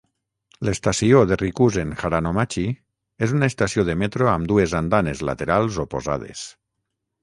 L'estació 0.69 1.19
de 1.31 1.37
Rikuzen-Haranomachi 1.41 2.65
és 3.29 3.37
una 3.39 3.53
estació 3.55 3.87
de 3.93 3.99
metro 4.07 4.33
amb 4.35 4.53
dues 4.55 4.77
andanes 4.83 5.27
laterals 5.33 5.83
oposades. 5.89 6.49